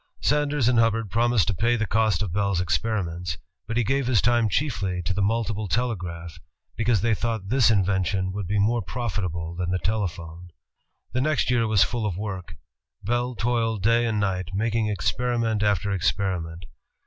[0.19, 3.37] Sanders and Hubbard promised to pay the cost of Bell's ei^riments.
[3.67, 6.39] But he gave his time chiefly to the multiple telegraph,
[6.75, 10.49] because they thought this in vention would be more profitable than the telephone.
[11.11, 12.55] The next year was full of work.
[13.03, 16.65] Bell toiled day and night, making experiment after experiment.